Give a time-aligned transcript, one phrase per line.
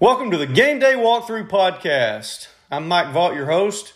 [0.00, 2.48] Welcome to the Game Day Walkthrough Podcast.
[2.68, 3.94] I'm Mike Vaught, your host.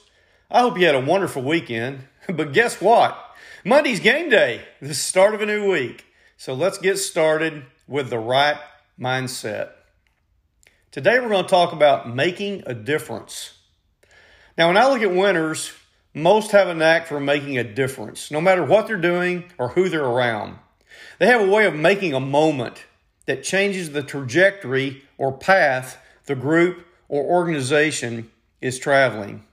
[0.48, 2.04] I hope you had a wonderful weekend.
[2.28, 3.18] But guess what?
[3.64, 6.04] Monday's game day, the start of a new week.
[6.36, 8.58] So let's get started with the right
[8.98, 9.70] mindset.
[10.92, 13.54] Today we're going to talk about making a difference.
[14.56, 15.72] Now, when I look at winners,
[16.14, 19.88] most have a knack for making a difference, no matter what they're doing or who
[19.88, 20.58] they're around.
[21.18, 22.84] They have a way of making a moment
[23.28, 28.30] that changes the trajectory or path the group or organization
[28.62, 29.44] is traveling.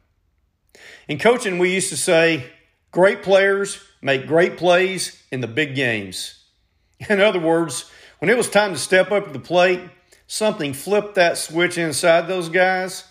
[1.09, 2.45] In coaching, we used to say,
[2.91, 6.45] great players make great plays in the big games.
[7.09, 9.81] In other words, when it was time to step up to the plate,
[10.25, 13.03] something flipped that switch inside those guys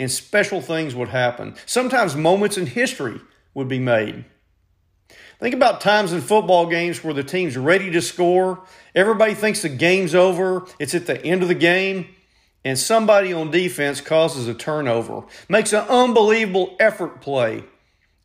[0.00, 1.54] and special things would happen.
[1.64, 3.20] Sometimes moments in history
[3.54, 4.24] would be made.
[5.38, 8.64] Think about times in football games where the team's ready to score.
[8.94, 10.66] Everybody thinks the game's over.
[10.80, 12.08] It's at the end of the game.
[12.64, 17.64] And somebody on defense causes a turnover, makes an unbelievable effort play,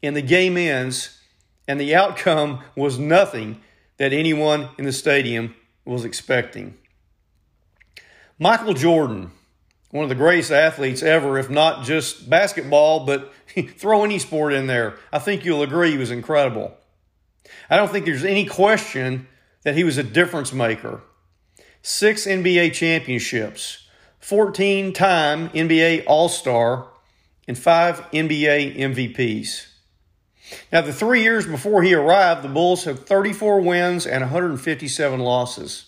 [0.02, 1.20] and the game ends,
[1.68, 3.62] and the outcome was nothing
[3.98, 6.76] that anyone in the stadium was expecting.
[8.40, 9.32] Michael Jordan,
[9.92, 13.32] one of the greatest athletes ever, if not just basketball, but
[13.78, 14.96] throw any sport in there.
[15.12, 16.76] I think you'll agree he was incredible.
[17.70, 19.28] I don't think there's any question
[19.64, 21.02] that he was a difference maker.
[21.82, 23.88] Six NBA championships,
[24.20, 26.88] 14 time NBA All Star,
[27.48, 29.68] and five NBA MVPs.
[30.72, 35.86] Now, the three years before he arrived, the Bulls had 34 wins and 157 losses.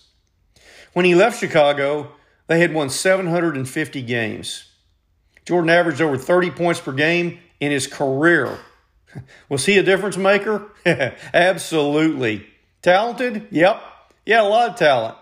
[0.92, 2.12] When he left Chicago,
[2.46, 4.70] they had won 750 games.
[5.44, 8.58] Jordan averaged over 30 points per game in his career
[9.48, 10.66] Was he a difference maker?
[10.86, 12.46] Absolutely.
[12.82, 13.48] Talented?
[13.50, 13.82] Yep.
[14.24, 15.16] Yeah, a lot of talent.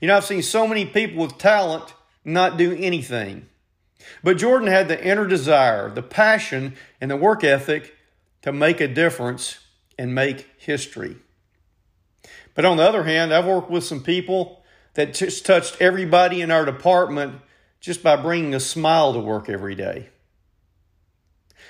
[0.00, 3.46] You know, I've seen so many people with talent not do anything.
[4.22, 7.94] But Jordan had the inner desire, the passion, and the work ethic
[8.42, 9.58] to make a difference
[9.98, 11.16] and make history.
[12.54, 16.50] But on the other hand, I've worked with some people that just touched everybody in
[16.50, 17.40] our department
[17.80, 20.08] just by bringing a smile to work every day.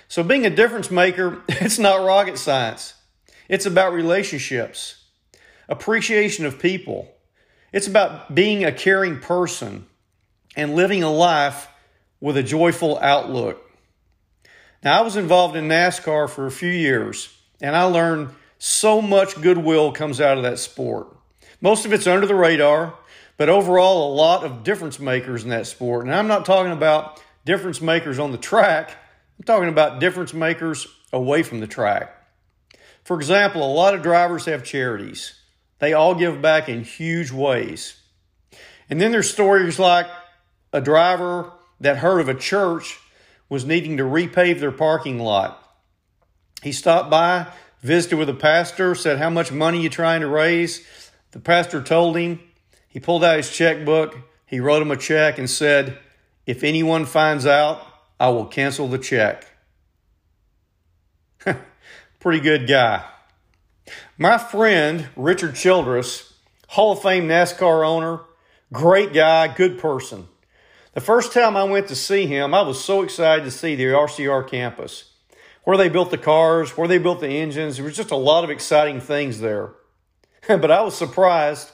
[0.09, 2.95] So, being a difference maker, it's not rocket science.
[3.49, 5.05] It's about relationships,
[5.69, 7.13] appreciation of people.
[7.73, 9.87] It's about being a caring person
[10.57, 11.69] and living a life
[12.21, 13.65] with a joyful outlook.
[14.83, 19.41] Now, I was involved in NASCAR for a few years, and I learned so much
[19.41, 21.09] goodwill comes out of that sport.
[21.61, 22.95] Most of it's under the radar,
[23.37, 26.05] but overall, a lot of difference makers in that sport.
[26.05, 28.91] And I'm not talking about difference makers on the track.
[29.39, 32.15] I'm talking about difference makers away from the track.
[33.05, 35.35] For example, a lot of drivers have charities.
[35.79, 37.97] They all give back in huge ways.
[38.91, 40.07] And then there's stories like
[40.73, 42.99] a driver that heard of a church
[43.49, 45.63] was needing to repave their parking lot.
[46.63, 47.47] He stopped by,
[47.81, 50.87] visited with the pastor, said, How much money you trying to raise?
[51.31, 52.41] The pastor told him.
[52.89, 54.17] He pulled out his checkbook.
[54.47, 55.99] He wrote him a check and said,
[56.47, 57.87] If anyone finds out,
[58.21, 59.47] I will cancel the check.
[62.21, 63.05] Pretty good guy.
[64.17, 66.35] My friend, Richard Childress,
[66.69, 68.21] Hall of Fame NASCAR owner,
[68.73, 70.29] great guy, good person.
[70.95, 73.85] The first time I went to see him, I was so excited to see the
[73.85, 75.13] RCR campus,
[75.63, 77.77] where they built the cars, where they built the engines.
[77.77, 79.75] There was just a lot of exciting things there.
[80.49, 81.71] but I was surprised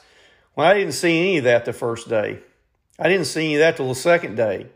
[0.53, 2.39] when I didn't see any of that the first day.
[2.99, 4.67] I didn't see any of that till the second day.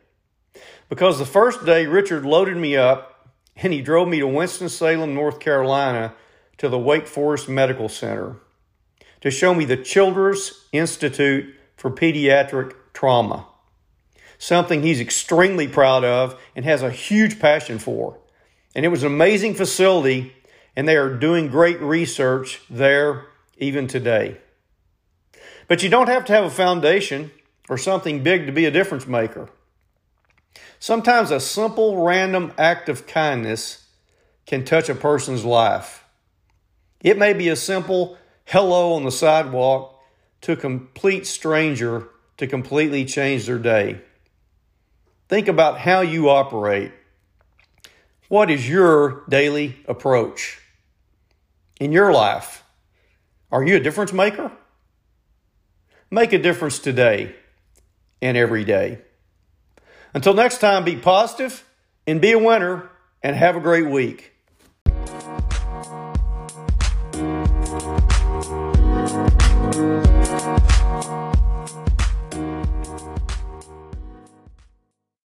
[0.90, 5.40] Because the first day, Richard loaded me up and he drove me to Winston-Salem, North
[5.40, 6.14] Carolina,
[6.58, 8.38] to the Wake Forest Medical Center
[9.22, 13.48] to show me the Childress Institute for Pediatric Trauma,
[14.38, 18.20] something he's extremely proud of and has a huge passion for.
[18.76, 20.34] And it was an amazing facility,
[20.76, 23.28] and they are doing great research there
[23.58, 24.38] even today.
[25.68, 27.32] But you don't have to have a foundation
[27.68, 29.50] or something big to be a difference maker.
[30.80, 33.86] Sometimes a simple random act of kindness
[34.46, 36.06] can touch a person's life.
[37.02, 40.00] It may be a simple hello on the sidewalk
[40.42, 42.08] to a complete stranger
[42.38, 44.02] to completely change their day.
[45.28, 46.92] Think about how you operate.
[48.30, 50.60] What is your daily approach
[51.80, 52.64] in your life?
[53.52, 54.52] Are you a difference maker?
[56.10, 57.36] Make a difference today
[58.22, 59.00] and every day.
[60.14, 61.64] Until next time, be positive
[62.08, 62.90] and be a winner
[63.22, 64.34] and have a great week.